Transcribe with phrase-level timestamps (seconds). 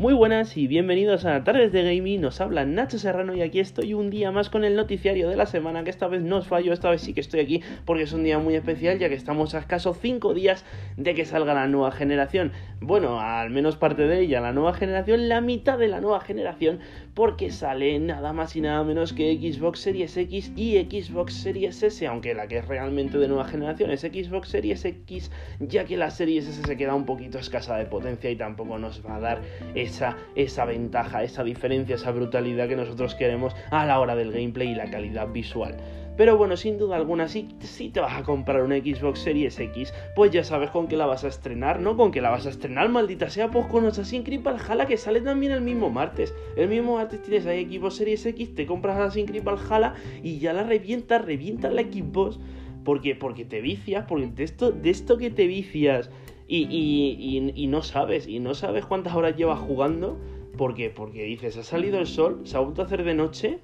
[0.00, 3.94] Muy buenas y bienvenidos a Tardes de Gaming, nos habla Nacho Serrano y aquí estoy
[3.94, 6.72] un día más con el noticiario de la semana, que esta vez no os fallo,
[6.72, 9.56] esta vez sí que estoy aquí porque es un día muy especial ya que estamos
[9.56, 10.64] a escaso 5 días
[10.96, 12.52] de que salga la nueva generación.
[12.80, 16.78] Bueno, al menos parte de ella, la nueva generación, la mitad de la nueva generación,
[17.14, 22.06] porque sale nada más y nada menos que Xbox Series X y Xbox Series S,
[22.06, 26.12] aunque la que es realmente de nueva generación es Xbox Series X, ya que la
[26.12, 29.42] Series S se queda un poquito escasa de potencia y tampoco nos va a dar
[29.88, 34.70] esa, esa ventaja, esa diferencia, esa brutalidad que nosotros queremos a la hora del gameplay
[34.70, 35.76] y la calidad visual.
[36.18, 39.94] Pero bueno, sin duda alguna, si, si te vas a comprar una Xbox Series X,
[40.16, 41.96] pues ya sabes con qué la vas a estrenar, ¿no?
[41.96, 45.20] Con qué la vas a estrenar, maldita sea, pues con Assassin's Creed Valhalla, que sale
[45.20, 46.34] también el mismo martes.
[46.56, 50.52] El mismo martes tienes ahí Xbox Series X, te compras Assassin's Creed Valhalla y ya
[50.52, 52.40] la revientas, revientas la Xbox.
[52.84, 56.10] Porque, porque te vicias, porque de esto, de esto que te vicias
[56.46, 60.18] y, y, y, no sabes, y no sabes cuántas horas llevas jugando,
[60.56, 63.58] porque, porque dices, ha salido el sol, se ha vuelto a hacer de noche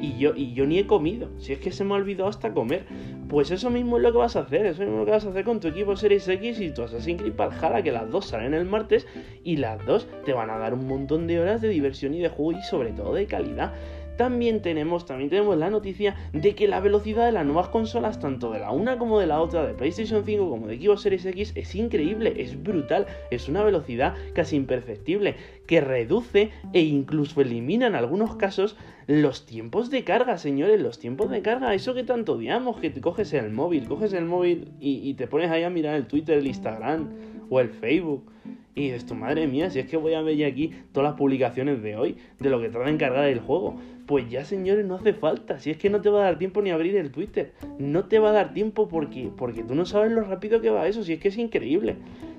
[0.00, 1.28] y yo, y yo ni he comido.
[1.38, 2.86] Si es que se me ha olvidado hasta comer.
[3.28, 4.66] Pues eso mismo es lo que vas a hacer.
[4.66, 6.82] Eso mismo es lo que vas a hacer con tu equipo Series X y tu
[6.82, 9.06] Assassin's Creed Valhalla, que las dos salen el martes
[9.44, 12.28] y las dos te van a dar un montón de horas de diversión y de
[12.28, 13.74] juego y sobre todo de calidad
[14.16, 18.52] también tenemos, también tenemos la noticia de que la velocidad de las nuevas consolas, tanto
[18.52, 21.52] de la una como de la otra, de PlayStation 5 como de Xbox Series X,
[21.54, 27.94] es increíble, es brutal, es una velocidad casi imperceptible, que reduce e incluso elimina en
[27.94, 32.78] algunos casos los tiempos de carga, señores, los tiempos de carga, eso que tanto odiamos,
[32.78, 35.94] que te coges el móvil, coges el móvil y, y te pones ahí a mirar
[35.94, 37.08] el Twitter, el Instagram
[37.50, 38.30] o el Facebook
[38.74, 41.18] y dices, tu madre mía, si es que voy a ver ya aquí todas las
[41.18, 43.76] publicaciones de hoy, de lo que trata de encargar el juego.
[44.06, 45.58] Pues ya, señores, no hace falta.
[45.58, 47.52] Si es que no te va a dar tiempo ni abrir el Twitter.
[47.78, 50.88] No te va a dar tiempo porque, porque tú no sabes lo rápido que va
[50.88, 51.04] eso.
[51.04, 51.96] Si es que es increíble.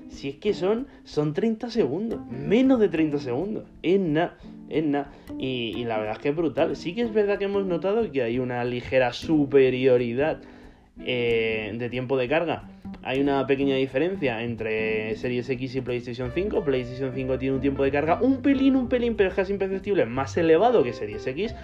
[0.08, 2.20] Si es que son, son 30 segundos.
[2.30, 3.64] Menos de 30 segundos.
[3.82, 4.36] Es nada.
[4.68, 5.12] Es nada.
[5.38, 6.76] Y, y la verdad es que es brutal.
[6.76, 10.42] Sí que es verdad que hemos notado que hay una ligera superioridad
[10.98, 12.68] eh, de tiempo de carga
[13.04, 16.64] hay una pequeña diferencia entre Series X y PlayStation 5.
[16.64, 20.06] PlayStation 5 tiene un tiempo de carga un pelín, un pelín, pero es casi imperceptible,
[20.06, 21.54] más elevado que Series X.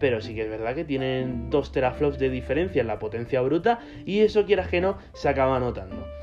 [0.00, 3.80] Pero sí que es verdad que tienen 2 teraflops de diferencia en la potencia bruta
[4.06, 6.19] y eso quieras que no se acaba notando.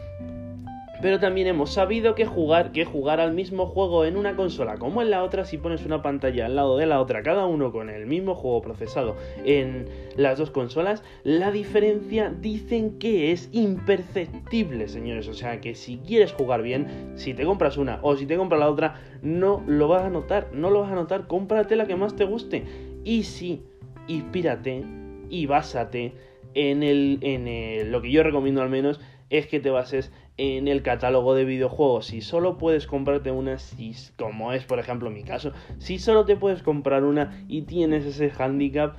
[1.02, 5.02] Pero también hemos sabido que jugar, que jugar al mismo juego en una consola como
[5.02, 7.90] en la otra, si pones una pantalla al lado de la otra, cada uno con
[7.90, 9.16] el mismo juego procesado
[9.46, 15.28] en las dos consolas, la diferencia dicen que es imperceptible, señores.
[15.28, 18.60] O sea que si quieres jugar bien, si te compras una o si te compras
[18.60, 21.96] la otra, no lo vas a notar, no lo vas a notar, cómprate la que
[21.96, 22.64] más te guste.
[23.04, 23.62] Y sí,
[24.08, 24.84] inspírate
[25.30, 26.14] y básate
[26.54, 29.00] en el, en lo que yo recomiendo al menos,
[29.30, 32.08] es que te bases en el catálogo de videojuegos.
[32.08, 36.36] Si solo puedes comprarte una, si, como es por ejemplo mi caso, si solo te
[36.36, 38.96] puedes comprar una y tienes ese handicap,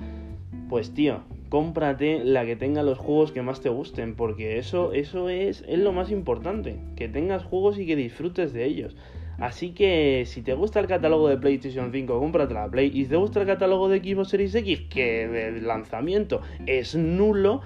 [0.69, 5.29] pues tío, cómprate la que tenga los juegos que más te gusten, porque eso, eso
[5.29, 8.95] es, es lo más importante, que tengas juegos y que disfrutes de ellos.
[9.39, 12.91] Así que si te gusta el catálogo de PlayStation 5, cómprate la Play.
[12.93, 17.61] Y si te gusta el catálogo de Xbox Series X, que de lanzamiento es nulo,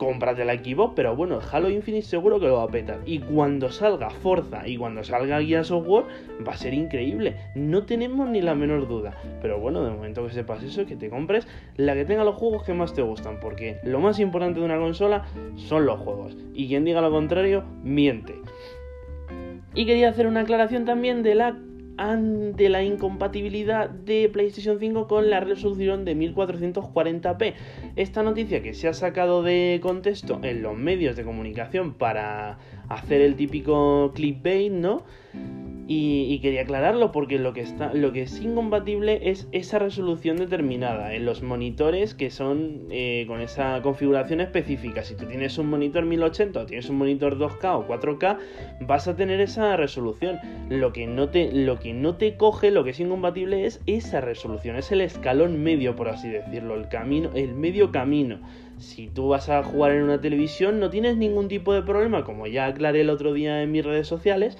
[0.00, 3.00] cómprate la Xbox, pero bueno, Halo Infinite seguro que lo va a petar.
[3.04, 6.06] Y cuando salga Forza y cuando salga Guía Software,
[6.46, 7.36] va a ser increíble.
[7.54, 9.14] No tenemos ni la menor duda.
[9.42, 11.46] Pero bueno, de momento que sepas eso, que te compres
[11.76, 13.40] la que tenga los juegos que más te gustan.
[13.40, 16.34] Porque lo más importante de una consola son los juegos.
[16.54, 18.36] Y quien diga lo contrario, miente.
[19.74, 21.58] Y quería hacer una aclaración también de la
[22.00, 27.52] ante la incompatibilidad de PlayStation 5 con la resolución de 1440p.
[27.94, 32.58] Esta noticia que se ha sacado de contexto en los medios de comunicación para
[32.88, 35.04] hacer el típico clickbait, ¿no?
[35.92, 41.12] Y, quería aclararlo porque lo que, está, lo que es incompatible es esa resolución determinada
[41.16, 45.02] en los monitores que son eh, con esa configuración específica.
[45.02, 48.38] Si tú tienes un monitor 1080 o tienes un monitor 2K o 4K,
[48.82, 50.38] vas a tener esa resolución.
[50.68, 54.20] Lo que no te, lo que no te coge, lo que es incompatible es esa
[54.20, 58.38] resolución, es el escalón medio, por así decirlo, el camino, el medio camino.
[58.78, 62.46] Si tú vas a jugar en una televisión, no tienes ningún tipo de problema, como
[62.46, 64.56] ya aclaré el otro día en mis redes sociales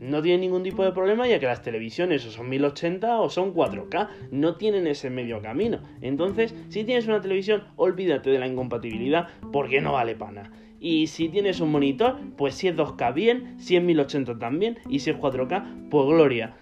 [0.00, 3.54] no tiene ningún tipo de problema ya que las televisiones o son 1080 o son
[3.54, 5.80] 4K, no tienen ese medio camino.
[6.00, 10.52] Entonces, si tienes una televisión, olvídate de la incompatibilidad porque no vale pana.
[10.78, 14.98] Y si tienes un monitor, pues si es 2K bien, si es 1080 también, y
[14.98, 16.56] si es 4K, pues gloria.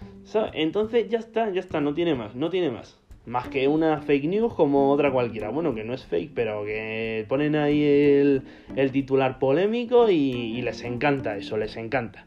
[0.53, 2.99] Entonces ya está, ya está, no tiene más, no tiene más.
[3.25, 5.49] Más que una fake news como otra cualquiera.
[5.49, 11.35] Bueno, que no es fake, pero que ponen ahí el, titular polémico y les encanta
[11.35, 12.25] eso, les encanta.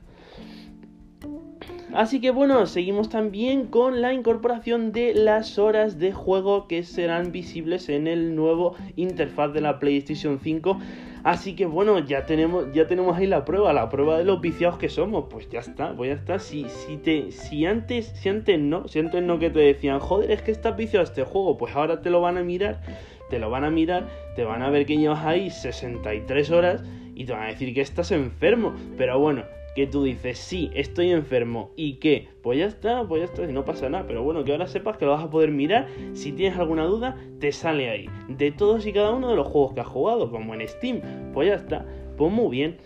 [1.98, 7.32] Así que bueno, seguimos también con la incorporación de las horas de juego que serán
[7.32, 10.78] visibles en el nuevo interfaz de la PlayStation 5.
[11.24, 14.78] Así que bueno, ya tenemos, ya tenemos ahí la prueba, la prueba de los viciados
[14.78, 15.24] que somos.
[15.28, 16.38] Pues ya está, pues ya está.
[16.38, 20.30] Si, si, te, si antes, si antes no, si antes no que te decían, joder,
[20.30, 22.80] es que estás viciado a este juego, pues ahora te lo van a mirar,
[23.28, 24.06] te lo van a mirar,
[24.36, 26.80] te van a ver que llevas ahí 63 horas
[27.16, 28.72] y te van a decir que estás enfermo.
[28.96, 29.42] Pero bueno,
[29.78, 33.52] que tú dices, sí, estoy enfermo y que, pues ya está, pues ya está, y
[33.52, 36.32] no pasa nada, pero bueno, que ahora sepas que lo vas a poder mirar, si
[36.32, 39.80] tienes alguna duda, te sale ahí, de todos y cada uno de los juegos que
[39.80, 41.00] has jugado, como en Steam,
[41.32, 41.86] pues ya está,
[42.16, 42.78] pues muy bien.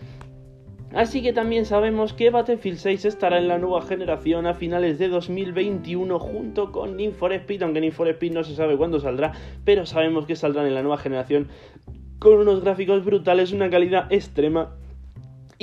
[0.93, 5.07] Así que también sabemos que Battlefield 6 estará en la nueva generación a finales de
[5.07, 9.31] 2021 junto con Need for Speed, aunque Need for Speed no se sabe cuándo saldrá,
[9.65, 11.47] pero sabemos que saldrán en la nueva generación
[12.19, 14.75] con unos gráficos brutales, una calidad extrema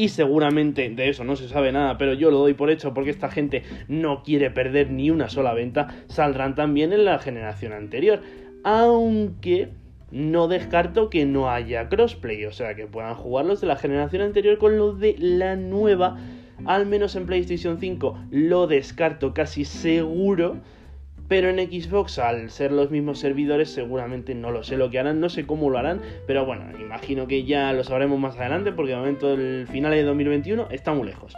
[0.01, 3.11] y seguramente de eso no se sabe nada, pero yo lo doy por hecho porque
[3.11, 8.23] esta gente no quiere perder ni una sola venta, saldrán también en la generación anterior.
[8.65, 9.69] Aunque
[10.11, 14.23] no descarto que no haya crossplay, o sea, que puedan jugar los de la generación
[14.23, 16.17] anterior con los de la nueva.
[16.65, 20.57] Al menos en PlayStation 5 lo descarto casi seguro
[21.31, 25.21] pero en Xbox, al ser los mismos servidores, seguramente no lo sé lo que harán,
[25.21, 28.91] no sé cómo lo harán, pero bueno, imagino que ya lo sabremos más adelante, porque
[28.91, 31.33] de momento el final de 2021 está muy lejos.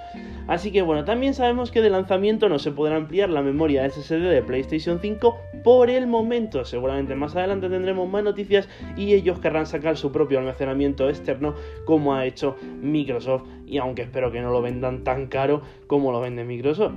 [0.48, 4.30] Así que bueno, también sabemos que de lanzamiento no se podrá ampliar la memoria SSD
[4.30, 6.64] de PlayStation 5 por el momento.
[6.64, 11.54] Seguramente más adelante tendremos más noticias y ellos querrán sacar su propio almacenamiento externo
[11.84, 13.42] como ha hecho Microsoft.
[13.66, 16.94] Y aunque espero que no lo vendan tan caro como lo vende Microsoft.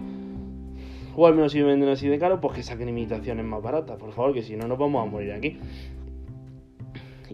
[1.15, 4.11] O al menos si venden así de caro, pues que saquen imitaciones más baratas, por
[4.11, 5.57] favor, que si no nos vamos a morir aquí.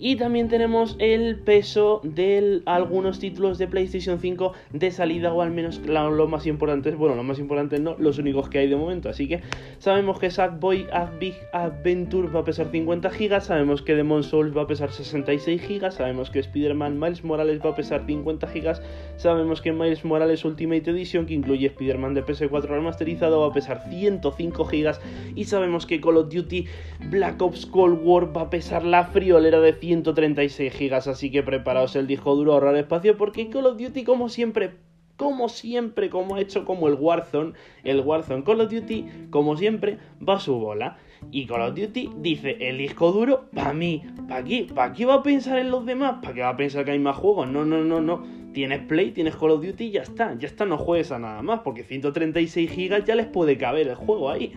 [0.04, 5.52] Y también tenemos el peso de algunos títulos de PlayStation 5 de salida, o al
[5.52, 9.10] menos los más importantes, bueno, los más importantes no, los únicos que hay de momento.
[9.10, 9.42] Así que
[9.78, 10.88] sabemos que Sackboy
[11.20, 15.62] Big Adventure va a pesar 50 GB, sabemos que Demon Souls va a pesar 66
[15.62, 18.74] GB, sabemos que Spider-Man Miles Morales va a pesar 50 GB,
[19.18, 23.84] sabemos que Miles Morales Ultimate Edition, que incluye Spider-Man de PS4 remasterizado, va a pesar
[23.88, 24.96] 105 GB,
[25.36, 26.66] y sabemos que Call of Duty
[27.12, 31.44] Black Ops Cold War va a pesar la friolera de 100 136 gigas, así que
[31.44, 34.72] preparaos el disco duro ahorrar espacio porque Call of Duty como siempre
[35.18, 37.54] como siempre, como ha hecho como el Warzone,
[37.84, 40.98] el Warzone Call of Duty, como siempre, va a su bola.
[41.30, 44.66] Y Call of Duty dice, el disco duro, para mí, ¿para qué?
[44.74, 46.16] ¿Para qué va a pensar en los demás?
[46.24, 47.48] ¿Para qué va a pensar que hay más juegos?
[47.50, 48.24] No, no, no, no.
[48.54, 50.36] Tienes Play, tienes Call of Duty ya está.
[50.40, 53.96] Ya está, no juegues a nada más, porque 136 gigas ya les puede caber el
[53.96, 54.54] juego ahí.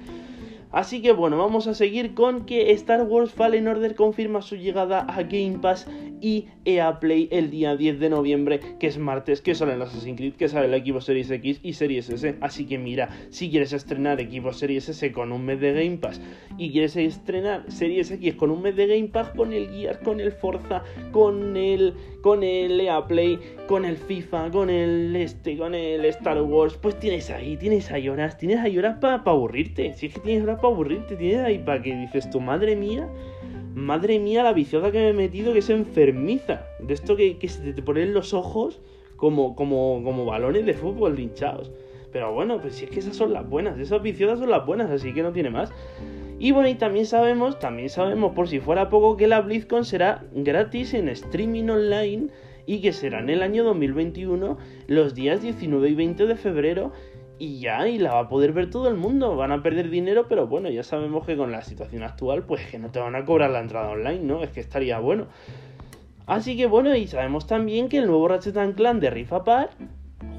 [0.75, 5.03] Así que bueno, vamos a seguir con que Star Wars Fallen Order confirma su llegada
[5.03, 5.87] a Game Pass
[6.21, 10.17] y EA Play el día 10 de noviembre, que es martes, que sale el Assassin's
[10.17, 12.35] Creed, que sale el equipo Series X y Series S.
[12.41, 16.21] Así que mira, si quieres estrenar equipo Series S con un mes de Game Pass
[16.59, 20.19] y quieres estrenar Series X con un mes de Game Pass, con el Gears, con
[20.19, 20.83] el Forza,
[21.13, 23.39] con el, con el EA Play,
[23.69, 28.09] con el FIFA, con el este, con el Star Wars, pues tienes ahí, tienes ahí
[28.09, 29.93] horas, tienes ahí horas para aburrirte.
[29.95, 33.07] Si es que tienes horas para aburrirte, tienes ahí para que dices tu madre mía.
[33.75, 36.67] Madre mía, la viciosa que me he metido que se enfermiza.
[36.79, 38.81] De esto que, se te ponen los ojos
[39.17, 41.71] como, como, como balones de fútbol hinchados.
[42.13, 44.91] Pero bueno, pues si es que esas son las buenas, esas viciosas son las buenas,
[44.91, 45.71] así que no tiene más.
[46.39, 50.25] Y bueno, y también sabemos, también sabemos por si fuera poco que la BlizzCon será
[50.33, 52.29] gratis en streaming online
[52.67, 54.57] y que será en el año 2021
[54.87, 56.93] los días 19 y 20 de febrero
[57.39, 59.37] y ya, y la va a poder ver todo el mundo.
[59.37, 62.79] Van a perder dinero, pero bueno, ya sabemos que con la situación actual, pues que
[62.79, 64.43] no te van a cobrar la entrada online, ¿no?
[64.43, 65.27] Es que estaría bueno.
[66.27, 69.73] Así que bueno, y sabemos también que el nuevo Ratchet Clan de Rift Apart,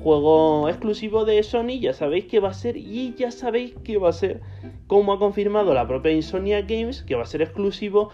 [0.03, 4.09] juego exclusivo de Sony, ya sabéis que va a ser, y ya sabéis que va
[4.09, 4.41] a ser,
[4.87, 8.09] como ha confirmado la propia Insomnia Games, que va a ser exclusivo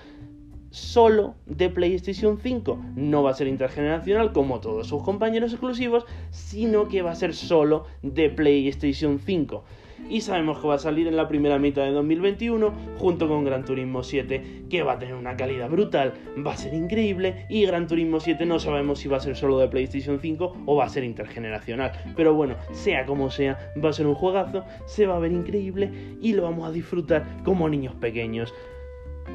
[0.72, 2.80] solo de PlayStation 5.
[2.96, 7.36] No va a ser intergeneracional como todos sus compañeros exclusivos, sino que va a ser
[7.36, 9.63] solo de PlayStation 5.
[10.10, 13.63] Y sabemos que va a salir en la primera mitad de 2021 junto con Gran
[13.63, 16.13] Turismo 7, que va a tener una calidad brutal,
[16.46, 19.60] va a ser increíble y Gran Turismo 7 no sabemos si va a ser solo
[19.60, 21.92] de PlayStation 5 o va a ser intergeneracional.
[22.16, 25.92] Pero bueno, sea como sea, va a ser un juegazo, se va a ver increíble
[26.22, 28.54] y lo vamos a disfrutar como niños pequeños.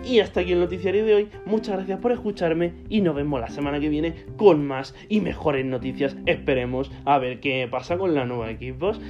[0.04, 1.28] Y hasta aquí el noticiario de hoy.
[1.46, 5.64] Muchas gracias por escucharme y nos vemos la semana que viene con más y mejores
[5.64, 6.16] noticias.
[6.26, 9.00] Esperemos a ver qué pasa con la nueva Xbox.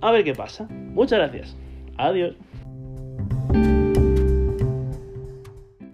[0.00, 0.68] A ver qué pasa.
[0.70, 1.56] Muchas gracias.
[1.96, 2.36] Adiós.